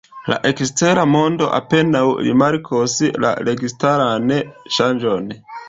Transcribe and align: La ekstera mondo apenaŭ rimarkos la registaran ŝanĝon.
La 0.31 0.35
ekstera 0.51 1.03
mondo 1.15 1.49
apenaŭ 1.57 2.01
rimarkos 2.29 2.97
la 3.27 3.35
registaran 3.53 4.37
ŝanĝon. 4.79 5.33